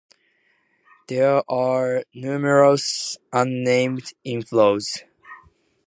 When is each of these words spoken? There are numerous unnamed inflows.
There 1.09 1.43
are 1.47 2.05
numerous 2.15 3.19
unnamed 3.31 4.13
inflows. 4.25 5.03